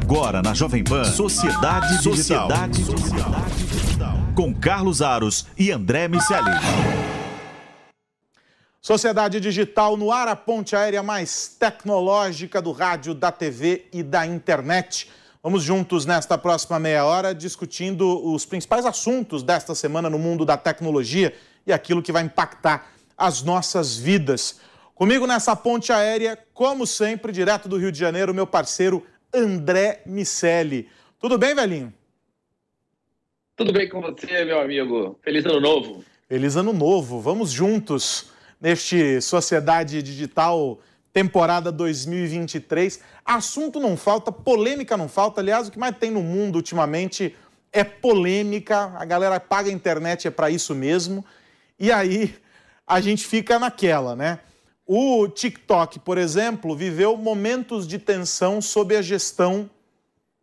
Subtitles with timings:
[0.00, 2.48] Agora na Jovem Pan, Sociedade Digital.
[2.48, 4.14] Sociedade Digital.
[4.32, 6.52] Com Carlos Aros e André Miceli.
[8.80, 14.24] Sociedade Digital no ar, a ponte aérea mais tecnológica do rádio, da TV e da
[14.24, 15.10] internet.
[15.42, 20.56] Vamos juntos nesta próxima meia hora discutindo os principais assuntos desta semana no mundo da
[20.56, 21.34] tecnologia
[21.66, 24.60] e aquilo que vai impactar as nossas vidas.
[24.94, 30.88] Comigo nessa ponte aérea, como sempre, direto do Rio de Janeiro, meu parceiro André Miceli.
[31.18, 31.92] Tudo bem, velhinho?
[33.56, 35.18] Tudo bem com você, meu amigo?
[35.22, 36.04] Feliz ano novo.
[36.28, 37.20] Feliz ano novo.
[37.20, 40.78] Vamos juntos neste Sociedade Digital
[41.12, 43.00] temporada 2023.
[43.24, 45.40] Assunto não falta, polêmica não falta.
[45.40, 47.34] Aliás, o que mais tem no mundo ultimamente
[47.72, 48.92] é polêmica.
[48.96, 51.24] A galera paga a internet é para isso mesmo.
[51.78, 52.34] E aí
[52.86, 54.38] a gente fica naquela, né?
[54.90, 59.68] O TikTok, por exemplo, viveu momentos de tensão sob a gestão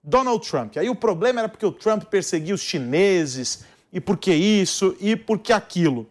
[0.04, 0.78] Donald Trump.
[0.78, 5.52] Aí o problema era porque o Trump perseguia os chineses, e porque isso, e porque
[5.52, 6.08] aquilo.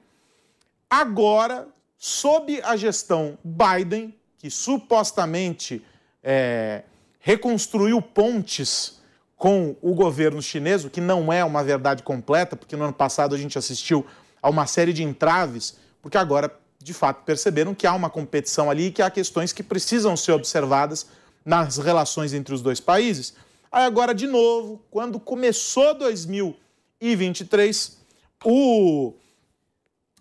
[0.90, 5.80] Agora, sob a gestão Biden, que supostamente
[6.20, 6.82] é,
[7.20, 9.00] reconstruiu pontes
[9.36, 13.32] com o governo chinês, o que não é uma verdade completa, porque no ano passado
[13.32, 14.04] a gente assistiu
[14.42, 16.50] a uma série de entraves, porque agora,
[16.84, 20.32] de fato, perceberam que há uma competição ali e que há questões que precisam ser
[20.32, 21.06] observadas
[21.42, 23.32] nas relações entre os dois países.
[23.72, 27.96] Aí agora, de novo, quando começou 2023,
[28.44, 29.14] o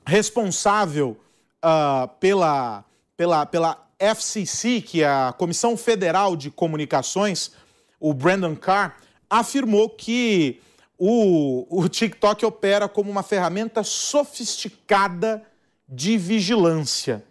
[0.07, 1.17] responsável
[1.61, 2.85] uh, pela,
[3.17, 7.51] pela, pela FCC, que é a Comissão Federal de Comunicações,
[7.99, 8.95] o Brandon Carr,
[9.29, 10.61] afirmou que
[10.97, 15.45] o, o TikTok opera como uma ferramenta sofisticada
[15.93, 17.23] de vigilância.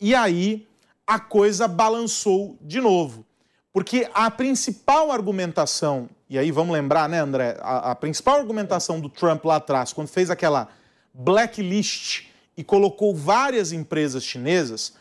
[0.00, 0.66] E aí
[1.06, 3.24] a coisa balançou de novo.
[3.72, 7.56] Porque a principal argumentação, e aí vamos lembrar, né, André?
[7.60, 10.68] A, a principal argumentação do Trump lá atrás, quando fez aquela
[11.12, 14.94] blacklist e colocou várias empresas chinesas,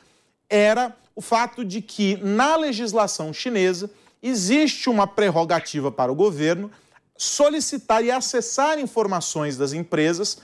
[0.49, 3.89] era o fato de que na legislação chinesa
[4.21, 6.71] existe uma prerrogativa para o governo
[7.15, 10.39] solicitar e acessar informações das empresas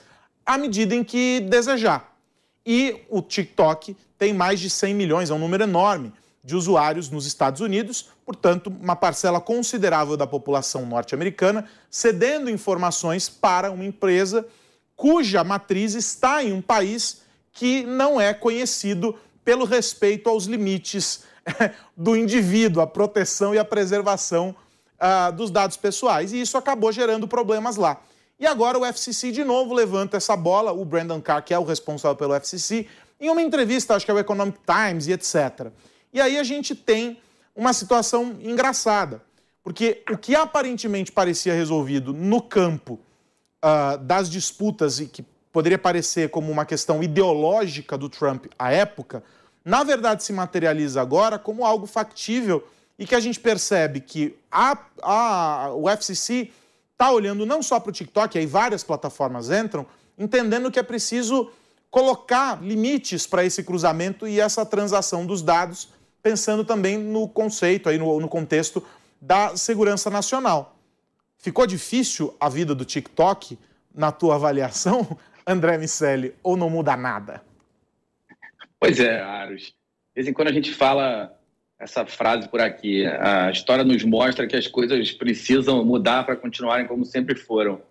[0.46, 2.11] à medida em que desejar.
[2.64, 6.12] E o TikTok tem mais de 100 milhões, é um número enorme
[6.44, 13.70] de usuários nos Estados Unidos, portanto, uma parcela considerável da população norte-americana cedendo informações para
[13.70, 14.46] uma empresa
[14.96, 21.24] cuja matriz está em um país que não é conhecido pelo respeito aos limites
[21.96, 24.54] do indivíduo, a proteção e a preservação
[24.98, 26.32] uh, dos dados pessoais.
[26.32, 28.00] E isso acabou gerando problemas lá.
[28.42, 31.62] E agora o FCC de novo levanta essa bola, o Brandon Carr, que é o
[31.62, 32.88] responsável pelo FCC,
[33.20, 35.70] em uma entrevista, acho que é o Economic Times e etc.
[36.12, 37.20] E aí a gente tem
[37.54, 39.22] uma situação engraçada,
[39.62, 42.98] porque o que aparentemente parecia resolvido no campo
[43.64, 45.22] uh, das disputas e que
[45.52, 49.22] poderia parecer como uma questão ideológica do Trump à época,
[49.64, 52.66] na verdade se materializa agora como algo factível
[52.98, 56.50] e que a gente percebe que a, a, o FCC
[56.92, 59.86] está olhando não só para o TikTok, aí várias plataformas entram,
[60.18, 61.50] entendendo que é preciso
[61.90, 65.88] colocar limites para esse cruzamento e essa transação dos dados,
[66.22, 68.82] pensando também no conceito, aí no, no contexto
[69.20, 70.76] da segurança nacional.
[71.36, 73.58] Ficou difícil a vida do TikTok
[73.94, 77.42] na tua avaliação, André Miceli, ou não muda nada?
[78.78, 79.62] Pois é, Aros.
[79.62, 79.74] De
[80.14, 81.36] vez em quando a gente fala
[81.82, 83.04] essa frase por aqui.
[83.04, 87.82] A história nos mostra que as coisas precisam mudar para continuarem como sempre foram.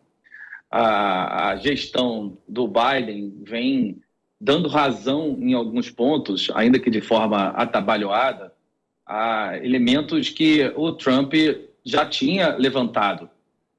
[0.69, 4.01] A, a, gestão do Biden vem
[4.39, 8.53] dando razão em alguns pontos, ainda que de forma atabalhoada,
[9.05, 11.33] a elementos que o Trump
[11.83, 13.29] já tinha levantado.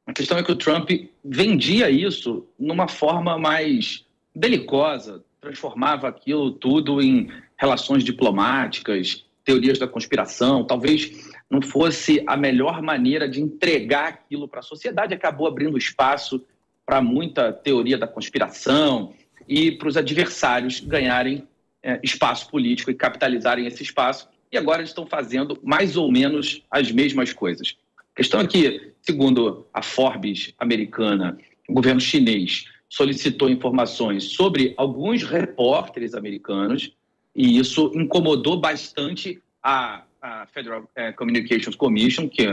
[0.06, 0.90] A questão é que o Trump
[1.24, 4.04] vendia isso numa forma mais
[4.34, 10.64] belicosa, transformava aquilo tudo em relações diplomáticas, teorias da conspiração.
[10.64, 15.14] Talvez não fosse a melhor maneira de entregar aquilo para a sociedade.
[15.14, 16.44] Acabou abrindo espaço
[16.84, 19.12] para muita teoria da conspiração
[19.48, 21.46] e para os adversários ganharem
[21.82, 26.62] é, espaço político e capitalizarem esse espaço e agora eles estão fazendo mais ou menos
[26.70, 27.76] as mesmas coisas.
[27.98, 31.38] A questão é que, segundo a Forbes americana,
[31.68, 36.92] o governo chinês solicitou informações sobre alguns repórteres americanos
[37.34, 42.46] e isso incomodou bastante a, a Federal eh, Communications Commission, que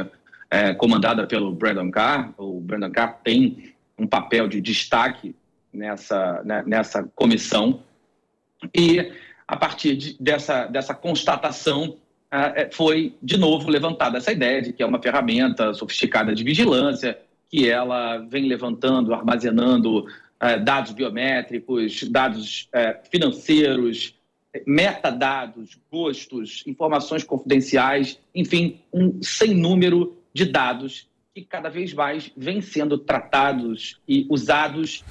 [0.50, 2.34] é, comandada pelo Brandon Carr.
[2.38, 5.36] O Brandon Carr tem um papel de destaque
[5.72, 7.84] nessa, né, nessa comissão.
[8.76, 9.12] E,
[9.48, 11.98] a partir de, dessa, dessa constatação,
[12.34, 17.20] uh, foi, de novo, levantada essa ideia de que é uma ferramenta sofisticada de vigilância,
[17.50, 20.06] que ela vem levantando, armazenando
[20.64, 22.70] dados biométricos, dados
[23.12, 24.19] financeiros,
[24.66, 32.62] metadados, gostos, informações confidenciais, enfim, um sem número de dados que cada vez mais vêm
[32.62, 35.04] sendo tratados e usados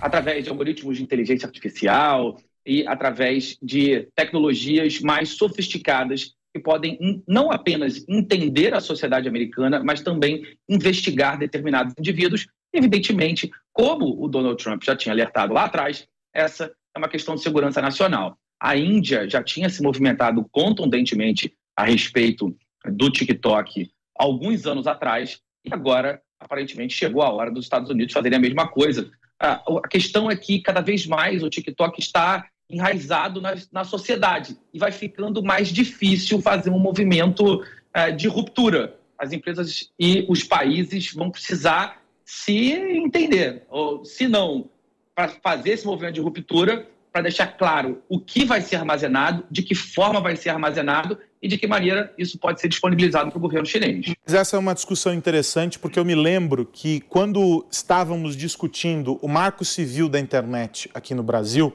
[0.00, 7.52] através de algoritmos de inteligência artificial e através de tecnologias mais sofisticadas que podem não
[7.52, 12.46] apenas entender a sociedade americana, mas também investigar determinados indivíduos.
[12.72, 17.42] Evidentemente, como o Donald Trump já tinha alertado lá atrás, essa é uma questão de
[17.42, 18.38] segurança nacional.
[18.60, 25.72] A Índia já tinha se movimentado contundentemente a respeito do TikTok alguns anos atrás e
[25.72, 29.10] agora, aparentemente, chegou a hora dos Estados Unidos fazerem a mesma coisa.
[29.38, 34.78] A, questão é que cada vez mais o TikTok está enraizado na, na sociedade e
[34.78, 38.98] vai ficando mais difícil fazer um movimento uh, de ruptura.
[39.18, 44.68] As empresas e os países vão precisar se entender, ou se não,
[45.14, 49.62] para fazer esse movimento de ruptura, para deixar claro o que vai ser armazenado, de
[49.62, 53.40] que forma vai ser armazenado e de que maneira isso pode ser disponibilizado para o
[53.40, 54.12] governo chinês.
[54.26, 59.64] Essa é uma discussão interessante, porque eu me lembro que quando estávamos discutindo o marco
[59.64, 61.74] civil da internet aqui no Brasil,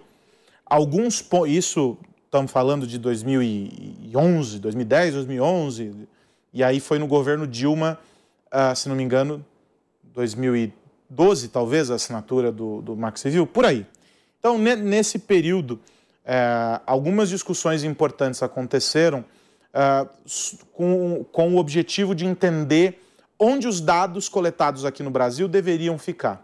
[0.63, 6.07] alguns isso estamos falando de 2011, 2010, 2011,
[6.53, 7.97] e aí foi no governo Dilma,
[8.53, 9.43] uh, se não me engano,
[10.13, 13.87] 2012 talvez a assinatura do, do Marco Civil, por aí.
[14.41, 15.79] Então, nesse período,
[16.25, 19.23] é, algumas discussões importantes aconteceram
[19.71, 20.07] é,
[20.73, 22.99] com, com o objetivo de entender
[23.37, 26.43] onde os dados coletados aqui no Brasil deveriam ficar.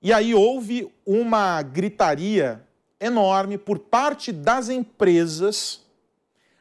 [0.00, 2.62] E aí houve uma gritaria
[3.00, 5.80] enorme por parte das empresas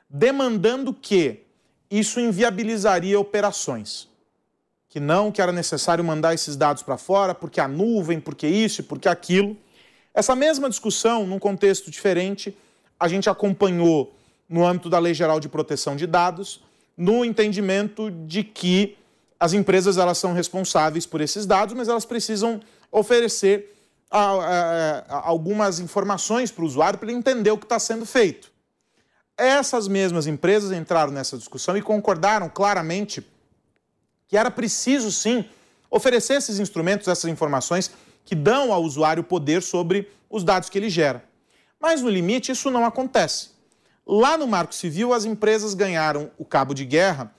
[0.09, 1.44] demandando que
[1.91, 4.09] isso inviabilizaria operações.
[4.89, 8.83] Que não, que era necessário mandar esses dados para fora, porque a nuvem, porque isso,
[8.83, 9.56] porque aquilo.
[10.13, 12.56] Essa mesma discussão, num contexto diferente,
[13.00, 14.13] a gente acompanhou
[14.48, 16.62] no âmbito da Lei Geral de Proteção de Dados,
[16.95, 18.98] no entendimento de que
[19.39, 22.62] as empresas elas são responsáveis por esses dados, mas elas precisam
[22.92, 23.75] oferecer
[24.10, 28.06] a, a, a, algumas informações para o usuário para ele entender o que está sendo
[28.06, 28.51] feito.
[29.36, 33.25] Essas mesmas empresas entraram nessa discussão e concordaram claramente
[34.27, 35.44] que era preciso sim
[35.89, 37.92] oferecer esses instrumentos, essas informações
[38.25, 41.23] que dão ao usuário poder sobre os dados que ele gera.
[41.79, 43.51] Mas no limite isso não acontece.
[44.05, 47.33] Lá no Marco Civil, as empresas ganharam o cabo de guerra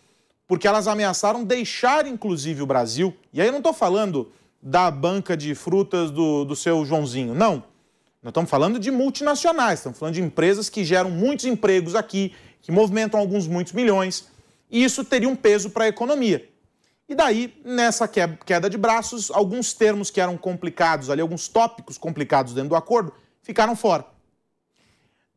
[0.47, 3.15] porque elas ameaçaram deixar, inclusive, o Brasil.
[3.33, 4.31] E aí eu não estou falando
[4.63, 7.65] da banca de frutas do, do seu Joãozinho, não.
[8.23, 12.33] Nós estamos falando de multinacionais, estamos falando de empresas que geram muitos empregos aqui,
[12.63, 14.29] que movimentam alguns muitos milhões.
[14.71, 16.49] E isso teria um peso para a economia.
[17.09, 22.55] E daí, nessa queda de braços, alguns termos que eram complicados ali, alguns tópicos complicados
[22.55, 24.07] dentro do acordo, ficaram fora.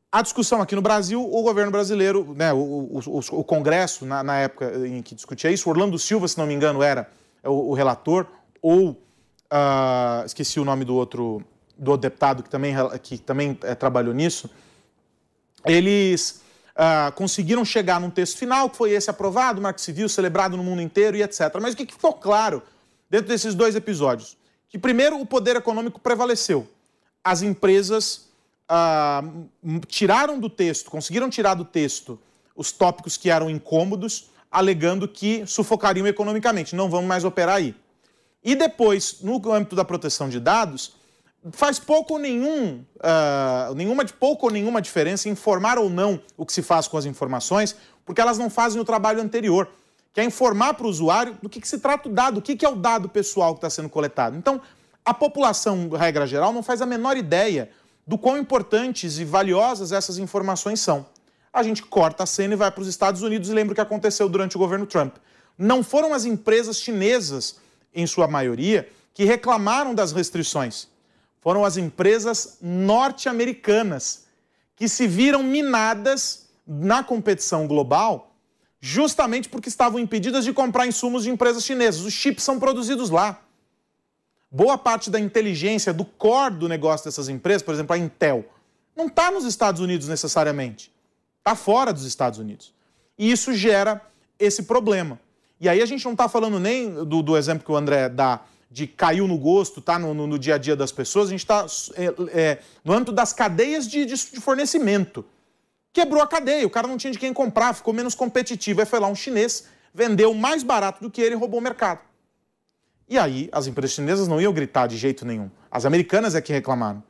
[0.09, 4.37] A discussão aqui no Brasil, o governo brasileiro, né, o, o, o Congresso, na, na,
[4.37, 7.09] época em que discutia isso, Orlando Silva, se não me engano, era
[7.43, 8.25] o, o relator,
[8.61, 11.43] ou uh, esqueci o nome do outro,
[11.77, 14.49] do outro deputado que também, que também é, trabalhou nisso,
[15.65, 16.41] eles
[16.77, 20.81] uh, conseguiram chegar num texto final, que foi esse aprovado, Marco Civil, celebrado no mundo
[20.81, 21.57] inteiro e etc.
[21.59, 22.61] Mas o que ficou claro
[23.09, 24.37] dentro desses dois episódios?
[24.69, 26.67] Que, primeiro, o poder econômico prevaleceu.
[27.23, 28.29] As empresas
[28.69, 32.19] uh, tiraram do texto, conseguiram tirar do texto
[32.55, 37.75] os tópicos que eram incômodos, alegando que sufocariam economicamente, não vamos mais operar aí.
[38.43, 40.93] E depois, no âmbito da proteção de dados,
[41.51, 46.53] faz pouco ou nenhum, uh, nenhuma, pouco ou nenhuma diferença informar ou não o que
[46.53, 47.75] se faz com as informações,
[48.05, 49.69] porque elas não fazem o trabalho anterior,
[50.13, 52.55] que é informar para o usuário do que, que, se trata o dado, o que,
[52.55, 54.35] que é o dado pessoal que está sendo coletado.
[54.35, 54.61] Então,
[55.05, 57.69] a população, regra geral, não faz a menor ideia
[58.05, 61.05] do quão importantes e valiosas essas informações são.
[61.53, 63.81] A gente corta a cena e vai para os Estados Unidos e lembra o que
[63.81, 65.15] aconteceu durante o governo Trump.
[65.57, 67.57] Não foram as empresas chinesas,
[67.93, 70.87] em sua maioria, que reclamaram das restrições
[71.47, 74.25] foram as empresas norte-americanas
[74.75, 78.35] que se viram minadas na competição global,
[78.81, 82.01] justamente porque estavam impedidas de comprar insumos de empresas chinesas.
[82.01, 83.39] Os chips são produzidos lá.
[84.51, 88.43] Boa parte da inteligência, do core do negócio dessas empresas, por exemplo, a Intel,
[88.93, 90.91] não está nos Estados Unidos necessariamente.
[91.37, 92.73] Está fora dos Estados Unidos.
[93.17, 94.01] E isso gera
[94.37, 95.17] esse problema.
[95.61, 98.41] E aí a gente não está falando nem do, do, exemplo que o André dá
[98.69, 101.39] de caiu no gosto, tá no, no, no dia a dia das pessoas, a gente
[101.39, 105.25] está é, é, no âmbito das cadeias de, de, de, fornecimento.
[105.93, 108.81] Quebrou a cadeia, o cara não tinha de quem comprar, ficou menos competitivo.
[108.81, 112.01] Aí foi lá um chinês, vendeu mais barato do que ele e roubou o mercado.
[113.09, 115.49] E aí as empresas chinesas não iam gritar de jeito nenhum.
[115.71, 117.01] As americanas é que reclamaram.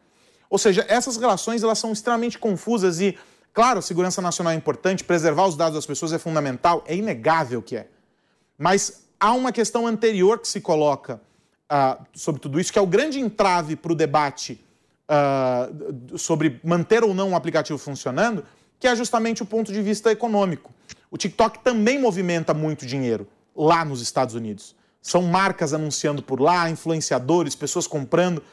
[0.50, 3.18] Ou seja, essas relações elas são extremamente confusas e,
[3.52, 7.76] claro, segurança nacional é importante, preservar os dados das pessoas é fundamental, é inegável que
[7.76, 7.88] é.
[8.58, 11.20] Mas há uma questão anterior que se coloca
[11.72, 14.60] uh, sobre tudo isso, que é o grande entrave para o debate
[15.10, 18.44] uh, sobre manter ou não um aplicativo funcionando,
[18.80, 20.74] que é justamente o ponto de vista econômico.
[21.10, 24.76] O TikTok também movimenta muito dinheiro lá nos Estados Unidos.
[25.02, 28.44] São marcas anunciando por lá, influenciadores, pessoas comprando.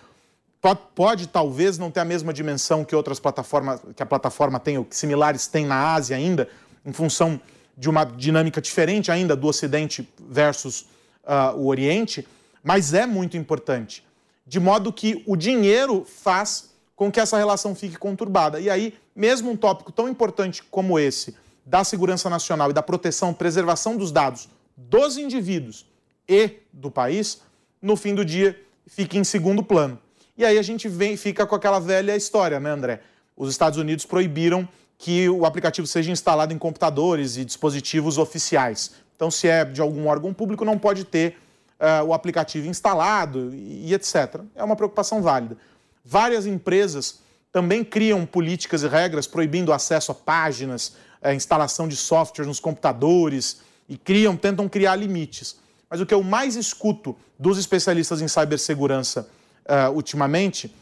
[0.60, 4.78] Pode, pode, talvez não ter a mesma dimensão que outras plataformas, que a plataforma tem,
[4.78, 6.48] ou que similares têm na Ásia ainda,
[6.86, 7.40] em função
[7.76, 10.82] de uma dinâmica diferente ainda do Ocidente versus
[11.24, 12.26] uh, o Oriente,
[12.64, 14.02] mas é muito importante.
[14.46, 18.58] De modo que o dinheiro faz com que essa relação fique conturbada.
[18.60, 23.34] E aí, mesmo um tópico tão importante como esse, da segurança nacional e da proteção,
[23.34, 25.86] preservação dos dados dos indivíduos
[26.28, 27.40] e do país,
[27.80, 29.98] no fim do dia fica em segundo plano.
[30.36, 33.00] E aí a gente vem, fica com aquela velha história, né, André?
[33.36, 34.68] Os Estados Unidos proibiram
[34.98, 38.92] que o aplicativo seja instalado em computadores e dispositivos oficiais.
[39.14, 41.38] Então, se é de algum órgão público, não pode ter
[41.84, 44.40] uh, o aplicativo instalado e, e etc.
[44.54, 45.56] É uma preocupação válida.
[46.04, 47.20] Várias empresas
[47.52, 52.58] também criam políticas e regras proibindo acesso a páginas, a eh, instalação de software nos
[52.58, 55.56] computadores e criam, tentam criar limites.
[55.88, 59.28] Mas o que eu mais escuto dos especialistas em cibersegurança
[59.66, 60.74] uh, ultimamente,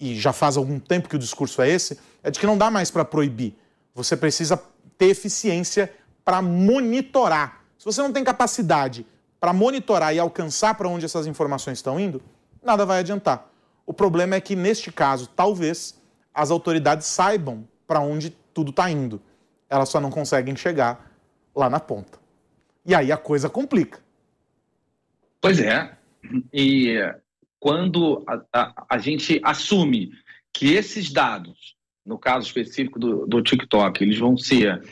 [0.00, 2.70] e já faz algum tempo que o discurso é esse, é de que não dá
[2.70, 3.54] mais para proibir.
[3.94, 4.60] Você precisa
[4.98, 5.92] ter eficiência
[6.24, 7.60] para monitorar.
[7.78, 9.06] Se você não tem capacidade
[9.46, 12.20] para monitorar e alcançar para onde essas informações estão indo,
[12.60, 13.48] nada vai adiantar.
[13.86, 16.02] O problema é que, neste caso, talvez
[16.34, 19.22] as autoridades saibam para onde tudo está indo.
[19.70, 21.16] Elas só não conseguem chegar
[21.54, 22.18] lá na ponta.
[22.84, 24.00] E aí a coisa complica.
[25.40, 25.96] Pois é.
[26.52, 26.96] E
[27.60, 30.10] quando a, a, a gente assume
[30.52, 34.82] que esses dados, no caso específico do, do TikTok, eles vão ser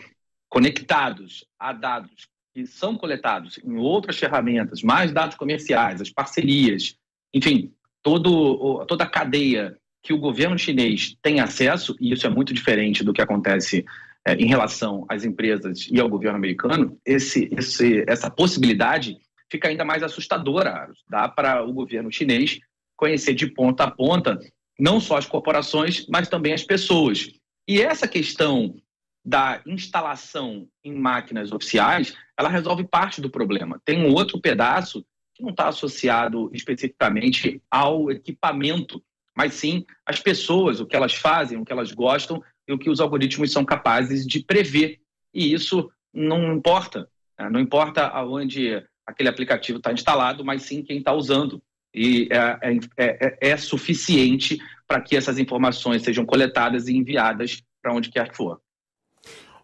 [0.48, 6.96] conectados a dados que são coletados em outras ferramentas, mais dados comerciais, as parcerias,
[7.34, 12.54] enfim, todo, toda a cadeia que o governo chinês tem acesso, e isso é muito
[12.54, 13.84] diferente do que acontece
[14.24, 19.18] é, em relação às empresas e ao governo americano, esse, esse, essa possibilidade
[19.50, 20.88] fica ainda mais assustadora.
[21.08, 22.60] Dá para o governo chinês
[22.96, 24.38] conhecer de ponta a ponta
[24.78, 27.30] não só as corporações, mas também as pessoas.
[27.66, 28.76] E essa questão
[29.24, 33.80] da instalação em máquinas oficiais, ela resolve parte do problema.
[33.84, 35.04] Tem um outro pedaço
[35.34, 39.02] que não está associado especificamente ao equipamento,
[39.34, 42.90] mas sim às pessoas, o que elas fazem, o que elas gostam e o que
[42.90, 45.00] os algoritmos são capazes de prever.
[45.32, 47.08] E isso não importa.
[47.38, 47.48] Né?
[47.48, 51.62] Não importa aonde aquele aplicativo está instalado, mas sim quem está usando.
[51.92, 57.94] E é, é, é, é suficiente para que essas informações sejam coletadas e enviadas para
[57.94, 58.60] onde quer que for.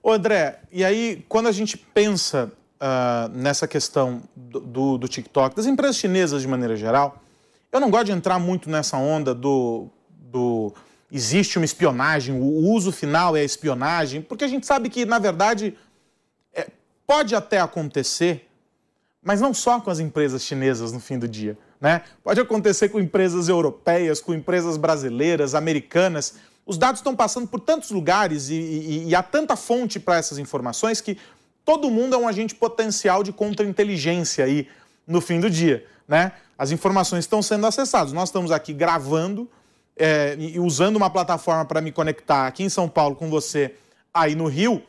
[0.02, 5.54] Ô André, e aí quando a gente pensa uh, nessa questão do, do, do, TikTok,
[5.54, 7.23] das empresas chinesas de maneira geral,
[7.71, 10.73] eu não gosto de entrar muito nessa onda do, do
[11.12, 15.19] existe uma espionagem, o uso final é a espionagem, porque a gente sabe que, na
[15.19, 15.76] verdade,
[16.54, 16.69] é,
[17.07, 18.49] pode até acontecer,
[19.23, 21.59] mas não só com as empresas chinesas no fim do dia.
[21.80, 22.02] Né?
[22.23, 26.35] Pode acontecer com empresas europeias, com empresas brasileiras, americanas.
[26.71, 30.39] Os dados estão passando por tantos lugares e, e, e há tanta fonte para essas
[30.39, 31.19] informações que
[31.65, 34.69] todo mundo é um agente potencial de contra-inteligência aí
[35.05, 35.85] no fim do dia.
[36.07, 36.31] Né?
[36.57, 38.12] As informações estão sendo acessadas.
[38.12, 39.50] Nós estamos aqui gravando
[39.97, 43.75] é, e usando uma plataforma para me conectar aqui em São Paulo com você
[44.15, 44.81] aí no Rio.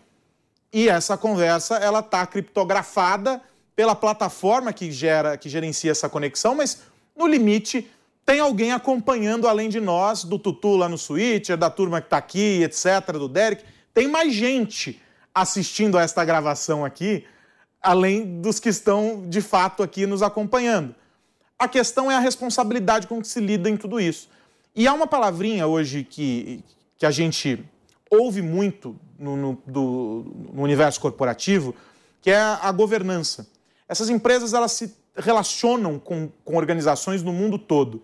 [0.72, 3.42] E essa conversa ela está criptografada
[3.76, 6.84] pela plataforma que gera, que gerencia essa conexão, mas
[7.18, 7.90] no limite
[8.25, 12.18] tem alguém acompanhando além de nós, do Tutu lá no Switcher, da turma que está
[12.18, 13.63] aqui, etc., do Derek.
[13.94, 15.01] Tem mais gente
[15.34, 17.25] assistindo a esta gravação aqui,
[17.82, 20.96] além dos que estão de fato aqui nos acompanhando.
[21.58, 24.30] A questão é a responsabilidade com que se lida em tudo isso.
[24.75, 26.63] E há uma palavrinha hoje que,
[26.98, 27.63] que a gente
[28.10, 31.75] ouve muito no, no, do, no universo corporativo,
[32.22, 33.48] que é a, governança.
[33.88, 38.04] Essas empresas elas se relacionam com, com organizações no mundo todo.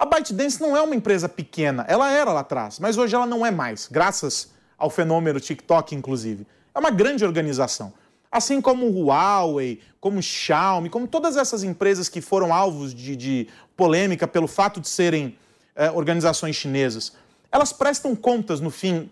[0.00, 3.44] A ByteDance não é uma empresa pequena, ela era lá atrás, mas hoje ela não
[3.44, 6.46] é mais, graças ao fenômeno TikTok, inclusive.
[6.74, 7.92] É uma grande organização.
[8.32, 13.14] Assim como o Huawei, como o Xiaomi, como todas essas empresas que foram alvos de,
[13.14, 15.36] de polêmica pelo fato de serem
[15.76, 17.12] é, organizações chinesas,
[17.52, 19.10] elas prestam contas, no fim,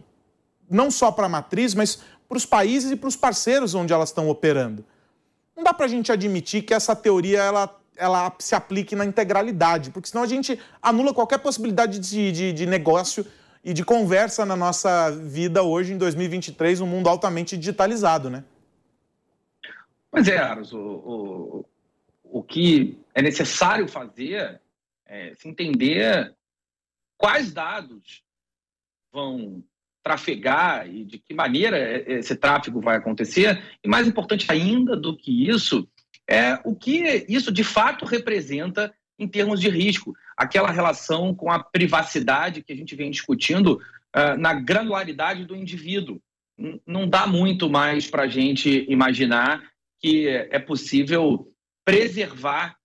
[0.70, 4.08] não só para a matriz, mas para os países e para os parceiros onde elas
[4.08, 4.82] estão operando.
[5.54, 9.90] Não dá para a gente admitir que essa teoria ela, ela se aplique na integralidade,
[9.90, 13.26] porque senão a gente anula qualquer possibilidade de, de, de negócio
[13.64, 18.44] e de conversa na nossa vida hoje, em 2023, um mundo altamente digitalizado, né?
[20.10, 21.64] Pois é, Aros, o, o,
[22.24, 24.60] o que é necessário fazer
[25.04, 26.34] é se entender
[27.16, 28.22] quais dados
[29.12, 29.62] vão
[30.02, 31.78] trafegar e de que maneira
[32.10, 33.62] esse tráfego vai acontecer.
[33.84, 35.86] E mais importante ainda do que isso,
[36.28, 40.14] é o que isso de fato representa em termos de risco.
[40.36, 43.80] Aquela relação com a privacidade que a gente vem discutindo
[44.14, 46.20] uh, na granularidade do indivíduo.
[46.86, 49.62] Não dá muito mais para a gente imaginar
[50.00, 51.52] que é possível
[51.84, 52.76] preservar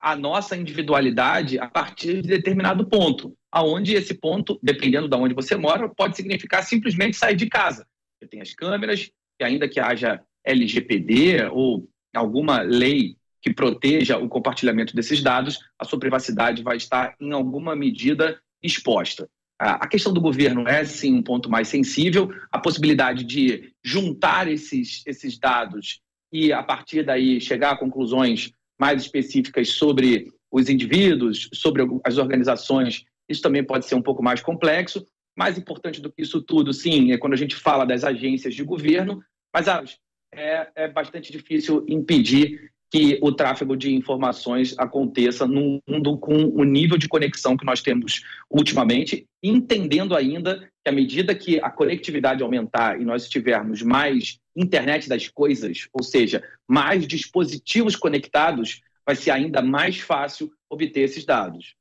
[0.00, 5.56] a nossa individualidade a partir de determinado ponto, aonde esse ponto, dependendo de onde você
[5.56, 7.86] mora, pode significar simplesmente sair de casa.
[8.18, 11.88] Você tem as câmeras, e ainda que haja LGPD ou
[12.18, 17.74] alguma lei que proteja o compartilhamento desses dados, a sua privacidade vai estar em alguma
[17.74, 19.28] medida exposta.
[19.58, 25.02] A questão do governo é sim um ponto mais sensível, a possibilidade de juntar esses,
[25.06, 26.00] esses dados
[26.32, 33.04] e, a partir daí, chegar a conclusões mais específicas sobre os indivíduos, sobre as organizações,
[33.28, 35.06] isso também pode ser um pouco mais complexo.
[35.36, 38.64] Mais importante do que isso tudo, sim, é quando a gente fala das agências de
[38.64, 39.22] governo,
[39.54, 39.84] mas ah,
[40.32, 46.64] é, é bastante difícil impedir que o tráfego de informações aconteça num mundo com o
[46.64, 52.42] nível de conexão que nós temos ultimamente, entendendo ainda que à medida que a conectividade
[52.42, 59.30] aumentar e nós tivermos mais internet das coisas, ou seja, mais dispositivos conectados, vai ser
[59.30, 61.74] ainda mais fácil obter esses dados.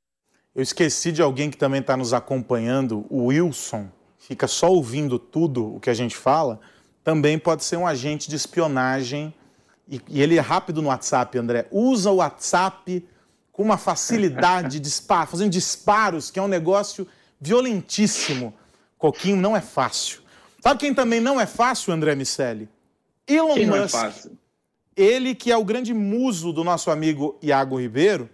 [0.54, 5.76] Eu esqueci de alguém que também está nos acompanhando, o Wilson, fica só ouvindo tudo
[5.76, 6.60] o que a gente fala,
[7.04, 9.34] também pode ser um agente de espionagem
[9.90, 13.04] e, e ele é rápido no WhatsApp, André, usa o WhatsApp
[13.52, 17.08] com uma facilidade, dispara, fazendo disparos, que é um negócio
[17.42, 18.54] violentíssimo.
[18.98, 20.22] Coquinho não é fácil.
[20.62, 22.70] Sabe quem também não é fácil, André Miceli?
[23.28, 23.94] Elon quem Musk.
[23.96, 24.14] Não é?
[24.96, 28.30] Ele que é o grande muso do nosso amigo Iago Ribeiro,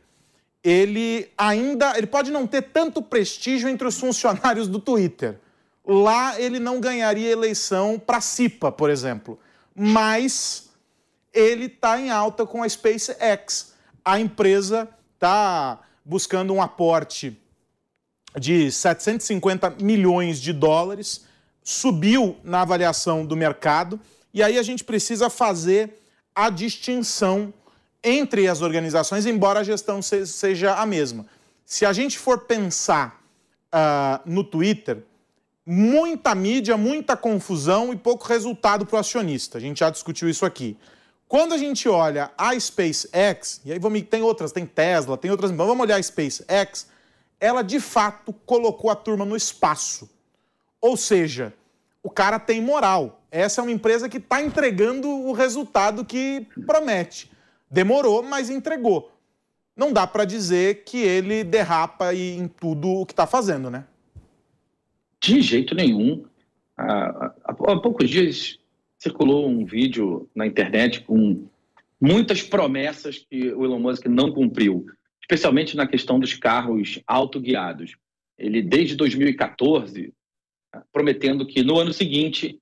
[0.63, 5.39] ele ainda, ele pode não ter tanto prestígio entre os funcionários do Twitter.
[5.87, 9.39] Lá ele não ganharia eleição para CIPA, por exemplo.
[9.75, 10.69] Mas
[11.33, 13.73] ele está em alta com a SpaceX.
[14.03, 17.37] A empresa está buscando um aporte
[18.37, 21.25] de 750 milhões de dólares,
[21.63, 23.99] subiu na avaliação do mercado,
[24.33, 26.01] e aí a gente precisa fazer
[26.33, 27.53] a distinção
[28.03, 31.25] entre as organizações, embora a gestão seja a mesma.
[31.65, 33.23] Se a gente for pensar
[33.73, 35.03] uh, no Twitter,
[35.65, 39.57] muita mídia, muita confusão e pouco resultado para o acionista.
[39.57, 40.77] A gente já discutiu isso aqui.
[41.27, 45.49] Quando a gente olha a SpaceX, e aí vamos, tem outras, tem Tesla, tem outras,
[45.51, 46.87] vamos olhar a SpaceX,
[47.39, 50.09] ela de fato colocou a turma no espaço.
[50.79, 51.51] Ou seja,
[52.03, 53.21] o cara tem moral.
[53.31, 57.31] Essa é uma empresa que está entregando o resultado que promete.
[57.69, 59.11] Demorou, mas entregou.
[59.75, 63.85] Não dá para dizer que ele derrapa em tudo o que está fazendo, né?
[65.25, 66.23] De jeito nenhum.
[66.77, 68.59] Há, há poucos dias
[68.99, 71.47] circulou um vídeo na internet com
[71.99, 74.85] muitas promessas que o Elon Musk não cumpriu,
[75.19, 77.95] especialmente na questão dos carros autoguiados.
[78.37, 80.13] Ele, desde 2014,
[80.93, 82.59] prometendo que no ano seguinte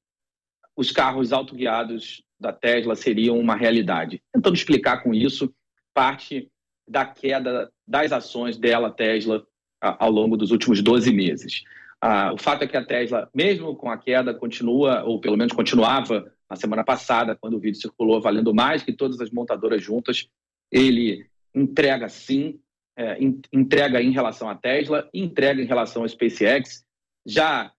[0.73, 4.23] os carros autoguiados da Tesla seriam uma realidade.
[4.31, 5.53] Tentando explicar com isso
[5.93, 6.49] parte
[6.87, 9.45] da queda das ações dela, Tesla,
[9.81, 11.61] ao longo dos últimos 12 meses.
[12.05, 15.53] Ah, o fato é que a Tesla, mesmo com a queda, continua, ou pelo menos
[15.53, 20.27] continuava na semana passada, quando o vídeo circulou, valendo mais que todas as montadoras juntas.
[20.69, 22.59] Ele entrega sim,
[22.97, 23.17] é,
[23.53, 26.83] entrega em relação à Tesla, entrega em relação à SpaceX,
[27.25, 27.71] já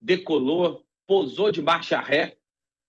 [0.00, 2.36] decolou, pousou de marcha ré,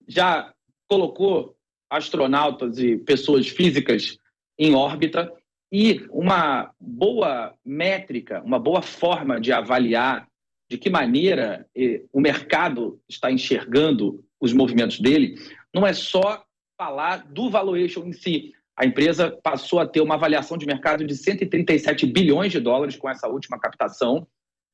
[0.07, 0.53] já
[0.87, 1.55] colocou
[1.89, 4.19] astronautas e pessoas físicas
[4.59, 5.33] em órbita
[5.71, 10.31] e uma boa métrica, uma boa forma de avaliar
[10.73, 15.35] de que maneira eh, o mercado está enxergando os movimentos dele,
[15.71, 16.43] não é só
[16.75, 18.53] falar do valuation em si.
[18.75, 23.07] A empresa passou a ter uma avaliação de mercado de 137 bilhões de dólares com
[23.07, 24.25] essa última captação,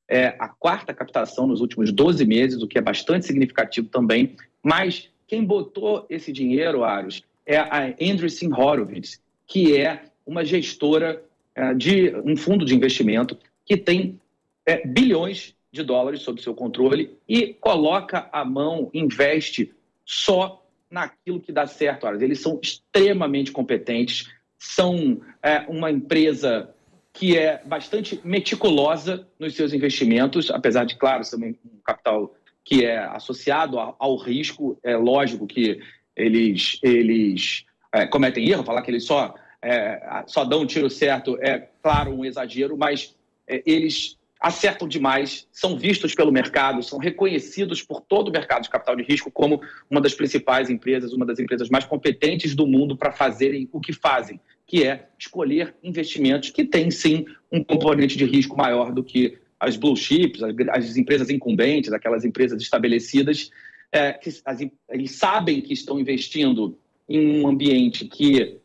[0.08, 4.36] é a quarta captação nos últimos 12 meses, o que é bastante significativo também.
[4.62, 11.22] Mas quem botou esse dinheiro, Aros, é a Andreessen Horowitz, que é uma gestora
[11.54, 13.36] é, de um fundo de investimento
[13.66, 14.18] que tem
[14.64, 19.72] é, bilhões de dólares sob seu controle e coloca a mão, investe
[20.04, 22.06] só naquilo que dá certo.
[22.06, 22.22] Aros.
[22.22, 24.28] Eles são extremamente competentes,
[24.58, 26.74] são é, uma empresa
[27.12, 31.54] que é bastante meticulosa nos seus investimentos, apesar de, claro, ser um
[31.84, 34.78] capital que é associado ao, risco.
[34.82, 35.80] É lógico que
[36.16, 41.38] eles, eles é, cometem erro, falar que eles só, é, só dão um tiro certo
[41.40, 47.82] é, claro, um exagero, mas é, eles acertam demais, são vistos pelo mercado, são reconhecidos
[47.82, 51.38] por todo o mercado de capital de risco como uma das principais empresas, uma das
[51.38, 56.64] empresas mais competentes do mundo para fazerem o que fazem, que é escolher investimentos que
[56.64, 61.92] têm sim um componente de risco maior do que as blue chips, as, empresas incumbentes,
[61.92, 63.50] aquelas empresas estabelecidas,
[63.92, 68.58] é, que as, eles sabem que estão investindo em um ambiente que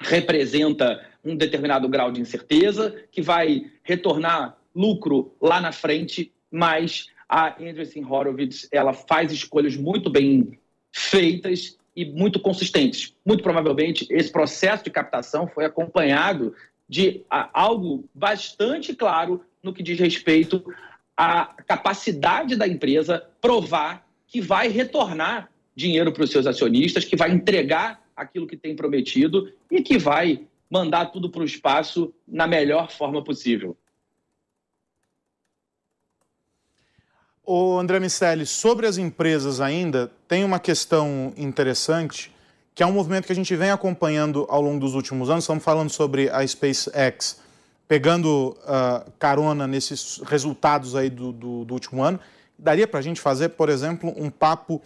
[0.00, 7.56] representa um determinado grau de incerteza, que vai retornar lucro lá na frente, mas a
[7.62, 10.58] Andreessen Horowitz ela faz escolhas muito bem
[10.92, 13.14] feitas e muito consistentes.
[13.24, 16.54] Muito provavelmente, esse processo de captação foi acompanhado
[16.88, 20.64] de algo bastante claro no que diz respeito
[21.16, 27.30] à capacidade da empresa provar que vai retornar dinheiro para os seus acionistas, que vai
[27.30, 32.90] entregar aquilo que tem prometido e que vai mandar tudo para o espaço na melhor
[32.90, 33.76] forma possível.
[37.52, 42.32] O André Miceli, sobre as empresas ainda, tem uma questão interessante,
[42.76, 45.42] que é um movimento que a gente vem acompanhando ao longo dos últimos anos.
[45.42, 47.40] Estamos falando sobre a SpaceX,
[47.88, 52.20] pegando uh, carona nesses resultados aí do, do, do último ano.
[52.56, 54.80] Daria para a gente fazer, por exemplo, um papo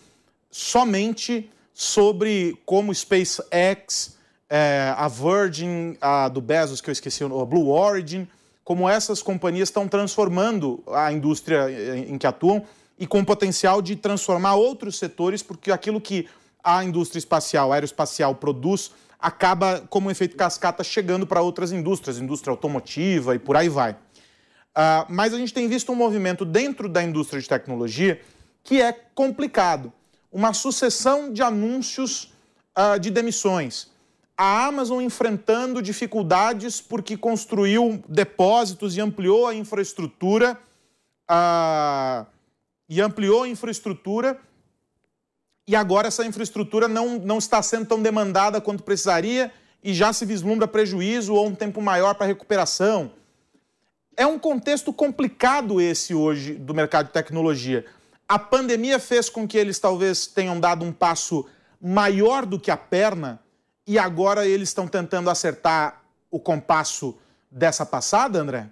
[0.50, 4.16] somente sobre como SpaceX,
[4.48, 8.26] é, a Virgin, a do Bezos, que eu esqueci, a Blue Origin,
[8.64, 11.68] como essas companhias estão transformando a indústria
[12.08, 12.64] em que atuam
[12.98, 16.26] e com potencial de transformar outros setores, porque aquilo que
[16.62, 22.50] a indústria espacial, aeroespacial produz, acaba, como um efeito cascata, chegando para outras indústrias, indústria
[22.50, 23.92] automotiva e por aí vai.
[23.92, 28.20] Uh, mas a gente tem visto um movimento dentro da indústria de tecnologia
[28.62, 29.92] que é complicado.
[30.32, 32.32] Uma sucessão de anúncios
[32.76, 33.93] uh, de demissões
[34.36, 40.58] a Amazon enfrentando dificuldades porque construiu depósitos e ampliou a infraestrutura
[41.30, 42.26] uh,
[42.88, 44.38] e ampliou a infraestrutura
[45.66, 50.26] e agora essa infraestrutura não, não está sendo tão demandada quanto precisaria e já se
[50.26, 53.12] vislumbra prejuízo ou um tempo maior para recuperação.
[54.16, 57.84] É um contexto complicado esse hoje do mercado de tecnologia.
[58.28, 61.46] A pandemia fez com que eles talvez tenham dado um passo
[61.80, 63.43] maior do que a perna
[63.86, 67.16] e agora eles estão tentando acertar o compasso
[67.50, 68.68] dessa passada, André?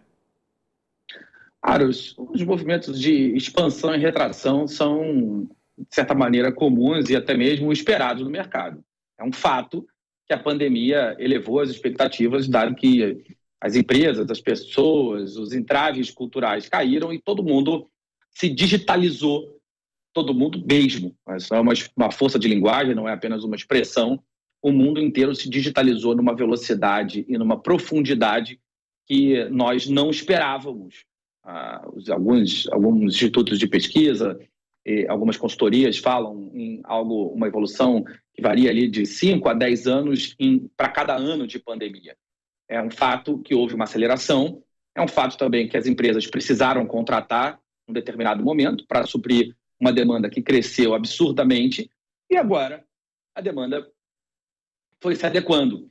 [1.63, 5.49] Cara, os, os movimentos de expansão e retração são,
[5.79, 8.83] de certa maneira, comuns e até mesmo esperados no mercado.
[9.19, 9.87] É um fato
[10.27, 13.25] que a pandemia elevou as expectativas, dado que
[13.61, 17.89] as empresas, as pessoas, os entraves culturais caíram e todo mundo
[18.33, 19.61] se digitalizou,
[20.13, 21.15] todo mundo mesmo.
[21.37, 24.21] Isso é uma, uma força de linguagem, não é apenas uma expressão
[24.63, 28.61] o mundo inteiro se digitalizou numa velocidade e numa profundidade
[29.07, 31.05] que nós não esperávamos.
[31.45, 34.39] Ah, alguns, alguns institutos de pesquisa,
[35.09, 40.37] algumas consultorias falam em algo, uma evolução que varia ali de 5 a 10 anos
[40.77, 42.17] para cada ano de pandemia.
[42.69, 44.63] É um fato que houve uma aceleração,
[44.95, 49.93] é um fato também que as empresas precisaram contratar um determinado momento para suprir uma
[49.93, 51.91] demanda que cresceu absurdamente
[52.31, 52.85] e agora
[53.35, 53.87] a demanda
[55.03, 55.89] foi se adequando.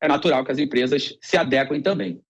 [0.00, 2.20] É natural que as empresas se adequem também.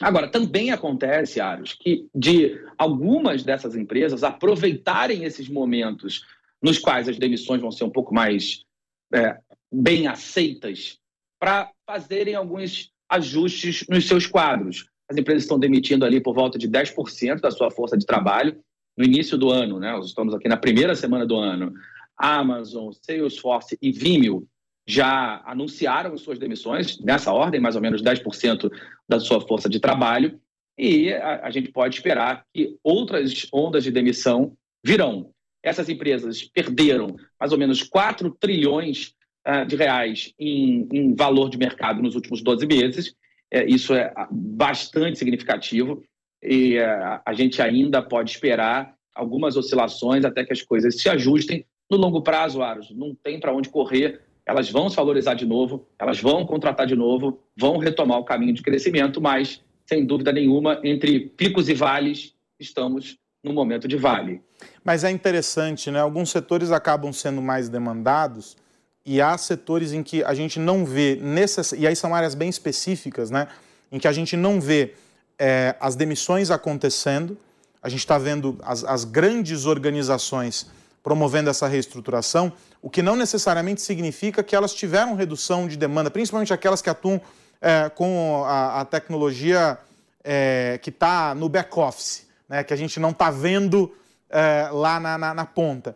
[0.00, 6.24] Agora, também acontece, Aros, que de algumas dessas empresas aproveitarem esses momentos
[6.62, 8.64] nos quais as demissões vão ser um pouco mais
[9.12, 9.38] é,
[9.70, 10.98] bem aceitas
[11.38, 14.88] para fazerem alguns ajustes nos seus quadros.
[15.08, 18.58] As empresas estão demitindo ali por volta de 10% da sua força de trabalho
[18.96, 19.92] no início do ano, né?
[19.92, 21.72] Nós estamos aqui na primeira semana do ano.
[22.16, 24.48] Amazon, Salesforce e Vimeo
[24.86, 28.70] já anunciaram suas demissões, nessa ordem, mais ou menos 10%
[29.08, 30.38] da sua força de trabalho.
[30.76, 35.30] e a, a gente pode esperar que outras ondas de demissão virão.
[35.62, 39.14] Essas empresas perderam mais ou menos 4 trilhões
[39.48, 43.14] uh, de reais em, em, valor de mercado nos últimos 12 meses.
[43.50, 46.02] É, isso é bastante significativo
[46.42, 51.64] e uh, a gente ainda pode esperar algumas oscilações até que as coisas se ajustem.
[51.90, 55.86] No longo prazo, Aros, não tem para onde correr, elas vão se valorizar de novo,
[55.98, 60.80] elas vão contratar de novo, vão retomar o caminho de crescimento, mas, sem dúvida nenhuma,
[60.84, 64.40] entre picos e vales, estamos no momento de vale.
[64.82, 66.00] Mas é interessante, né?
[66.00, 68.56] Alguns setores acabam sendo mais demandados
[69.04, 71.72] e há setores em que a gente não vê, necess...
[71.72, 73.48] e aí são áreas bem específicas, né?
[73.92, 74.94] Em que a gente não vê
[75.38, 77.36] é, as demissões acontecendo,
[77.82, 80.70] a gente está vendo as, as grandes organizações
[81.04, 86.52] promovendo essa reestruturação, o que não necessariamente significa que elas tiveram redução de demanda, principalmente
[86.52, 87.20] aquelas que atuam
[87.60, 89.78] é, com a, a tecnologia
[90.24, 93.94] é, que está no back-office, né, que a gente não está vendo
[94.30, 95.94] é, lá na, na, na ponta.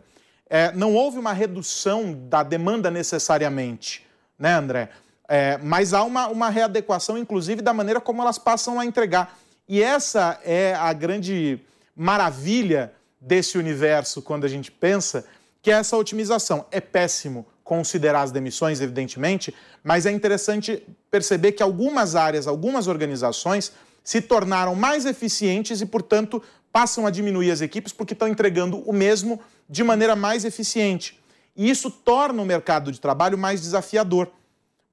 [0.49, 4.07] É, não houve uma redução da demanda necessariamente,
[4.38, 4.90] né, André?
[5.27, 9.38] É, mas há uma, uma readequação, inclusive, da maneira como elas passam a entregar.
[9.66, 11.61] E essa é a grande
[11.97, 15.24] maravilha desse universo quando a gente pensa,
[15.61, 16.66] que é essa otimização.
[16.70, 19.54] É péssimo considerar as demissões, evidentemente,
[19.85, 26.42] mas é interessante perceber que algumas áreas, algumas organizações se tornaram mais eficientes e, portanto,
[26.72, 31.20] passam a diminuir as equipes porque estão entregando o mesmo de maneira mais eficiente.
[31.54, 34.31] E isso torna o mercado de trabalho mais desafiador,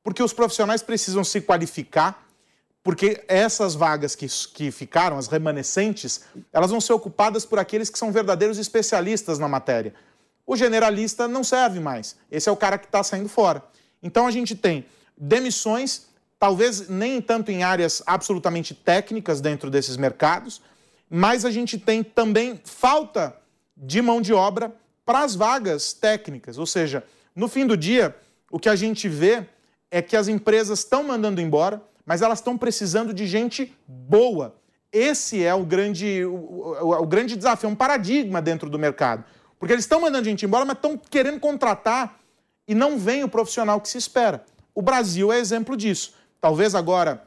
[0.03, 2.24] porque os profissionais precisam se qualificar
[2.85, 6.21] porque essas vagas que, que ficaram, as remanescentes,
[6.53, 9.91] elas vão ser ocupadas por aqueles que são verdadeiros especialistas na matéria.
[10.45, 12.15] O generalista não serve mais.
[12.29, 13.63] Esse é o cara que está saindo fora.
[14.03, 14.85] Então a gente tem
[15.17, 16.05] demissões,
[16.37, 20.61] talvez nem tanto em áreas absolutamente técnicas dentro desses mercados,
[21.09, 23.35] mas a gente tem também falta
[23.75, 24.71] de mão de obra
[25.03, 26.59] para as vagas técnicas.
[26.59, 27.03] Ou seja,
[27.35, 28.15] no fim do dia,
[28.51, 29.43] o que a gente vê
[29.89, 34.55] é que as empresas estão mandando embora mas elas estão precisando de gente boa.
[34.91, 39.25] Esse é o grande, o, o, o grande desafio, um paradigma dentro do mercado.
[39.59, 42.19] Porque eles estão mandando gente embora, mas estão querendo contratar
[42.67, 44.45] e não vem o profissional que se espera.
[44.73, 46.13] O Brasil é exemplo disso.
[46.39, 47.25] Talvez agora,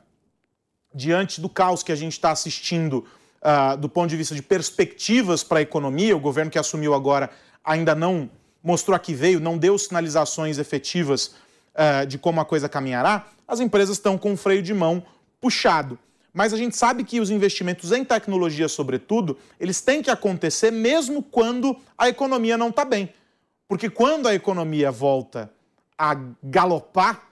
[0.94, 3.04] diante do caos que a gente está assistindo
[3.42, 7.30] uh, do ponto de vista de perspectivas para a economia, o governo que assumiu agora
[7.64, 8.30] ainda não
[8.62, 11.34] mostrou a que veio, não deu sinalizações efetivas
[11.78, 15.02] uh, de como a coisa caminhará, as empresas estão com o freio de mão
[15.40, 15.98] puxado.
[16.34, 21.22] Mas a gente sabe que os investimentos em tecnologia, sobretudo, eles têm que acontecer mesmo
[21.22, 23.12] quando a economia não está bem.
[23.66, 25.50] Porque quando a economia volta
[25.96, 27.22] a galopar,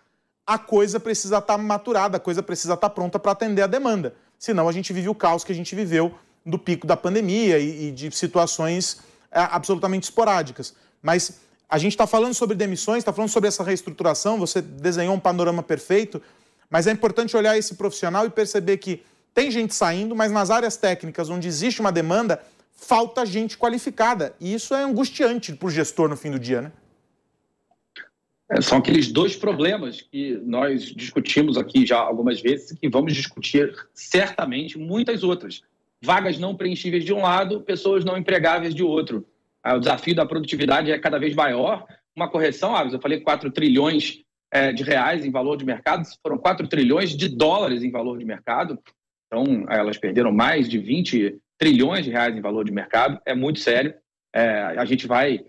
[0.46, 3.66] a coisa precisa estar tá maturada, a coisa precisa estar tá pronta para atender a
[3.66, 4.14] demanda.
[4.38, 7.88] Senão a gente vive o caos que a gente viveu do pico da pandemia e,
[7.88, 10.74] e de situações é, absolutamente esporádicas.
[11.02, 15.20] Mas a gente está falando sobre demissões, está falando sobre essa reestruturação, você desenhou um
[15.20, 16.22] panorama perfeito,
[16.70, 19.02] mas é importante olhar esse profissional e perceber que
[19.34, 22.40] tem gente saindo, mas nas áreas técnicas onde existe uma demanda,
[22.72, 24.34] falta gente qualificada.
[24.40, 26.72] E isso é angustiante para o gestor no fim do dia, né?
[28.48, 33.12] É, são aqueles dois problemas que nós discutimos aqui já algumas vezes e que vamos
[33.12, 35.62] discutir certamente muitas outras.
[36.00, 39.26] Vagas não preenchíveis de um lado, pessoas não empregáveis de outro.
[39.66, 41.84] Ah, o desafio da produtividade é cada vez maior.
[42.14, 46.38] Uma correção, Aves, eu falei 4 trilhões é, de reais em valor de mercado, foram
[46.38, 48.78] 4 trilhões de dólares em valor de mercado.
[49.26, 53.20] Então, elas perderam mais de 20 trilhões de reais em valor de mercado.
[53.26, 53.92] É muito sério.
[54.32, 54.48] É,
[54.78, 55.44] a gente vai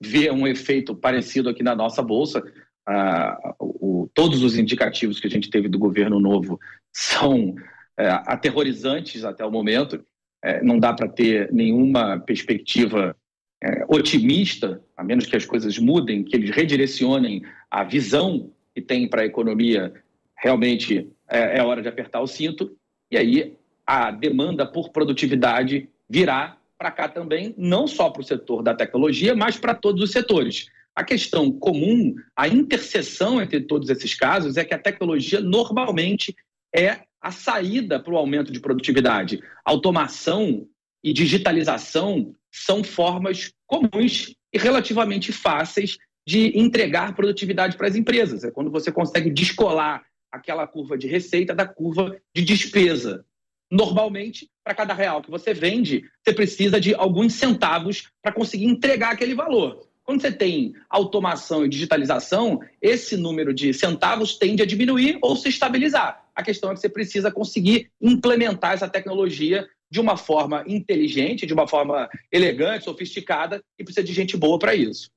[0.00, 2.40] ver um efeito parecido aqui na nossa bolsa.
[2.86, 6.60] Ah, o, todos os indicativos que a gente teve do governo novo
[6.94, 7.56] são
[7.98, 10.00] é, aterrorizantes até o momento.
[10.44, 13.16] É, não dá para ter nenhuma perspectiva
[13.62, 19.06] é, otimista, a menos que as coisas mudem, que eles redirecionem a visão que tem
[19.06, 19.92] para a economia,
[20.36, 22.76] realmente é, é hora de apertar o cinto.
[23.10, 28.62] E aí a demanda por produtividade virá para cá também, não só para o setor
[28.62, 30.66] da tecnologia, mas para todos os setores.
[30.94, 36.34] A questão comum, a interseção entre todos esses casos é que a tecnologia normalmente
[36.74, 39.40] é a saída para o aumento de produtividade.
[39.64, 40.66] Automação
[41.04, 48.44] e digitalização são formas comuns e relativamente fáceis de entregar produtividade para as empresas.
[48.44, 53.24] É quando você consegue descolar aquela curva de receita da curva de despesa.
[53.70, 59.12] Normalmente, para cada real que você vende, você precisa de alguns centavos para conseguir entregar
[59.12, 59.88] aquele valor.
[60.04, 65.48] Quando você tem automação e digitalização, esse número de centavos tende a diminuir ou se
[65.48, 66.22] estabilizar.
[66.34, 71.52] A questão é que você precisa conseguir implementar essa tecnologia de uma forma inteligente, de
[71.52, 75.10] uma forma elegante, sofisticada, e precisa de gente boa para isso.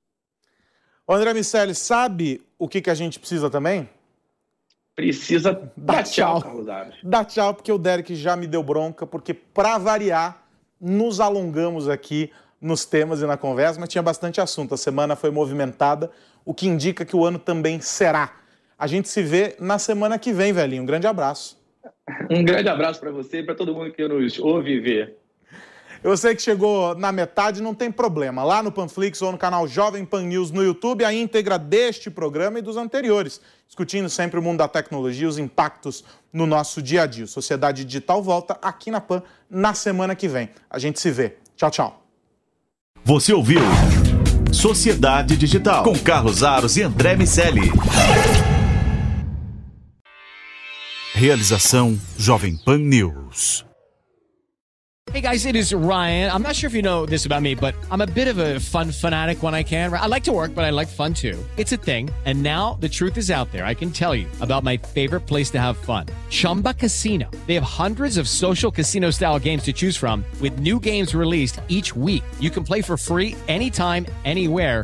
[1.08, 3.90] O André Miceli, sabe o que, que a gente precisa também?
[4.94, 6.68] Precisa dar tchau, Carlos
[7.02, 10.46] Dá tchau, porque o Derek já me deu bronca, porque, para variar,
[10.80, 14.74] nos alongamos aqui nos temas e na conversa, mas tinha bastante assunto.
[14.74, 16.12] A semana foi movimentada,
[16.44, 18.34] o que indica que o ano também será.
[18.78, 20.84] A gente se vê na semana que vem, velhinho.
[20.84, 21.58] Um grande abraço.
[22.30, 25.16] Um grande abraço para você e para todo mundo que nos ouve e vê.
[26.04, 28.44] Eu sei que chegou na metade, não tem problema.
[28.44, 32.60] Lá no Panflix ou no canal Jovem Pan News no YouTube, a íntegra deste programa
[32.60, 37.06] e dos anteriores, discutindo sempre o mundo da tecnologia, os impactos no nosso dia a
[37.08, 37.26] dia.
[37.26, 40.50] Sociedade Digital volta aqui na Pan na semana que vem.
[40.70, 41.38] A gente se vê.
[41.56, 42.06] Tchau, tchau.
[43.04, 43.62] Você ouviu
[44.52, 47.72] Sociedade Digital com Carlos Aros e André Miceli.
[51.16, 53.64] Realização Jovem Pan News.
[55.14, 56.30] Hey guys, it is Ryan.
[56.30, 58.60] I'm not sure if you know this about me, but I'm a bit of a
[58.60, 59.94] fun fanatic when I can.
[59.94, 61.42] I like to work, but I like fun too.
[61.56, 62.10] It's a thing.
[62.26, 63.66] And now the truth is out there.
[63.66, 67.32] I can tell you about my favorite place to have fun Chumba Casino.
[67.48, 71.62] They have hundreds of social casino style games to choose from, with new games released
[71.70, 72.26] each week.
[72.42, 74.84] You can play for free anytime, anywhere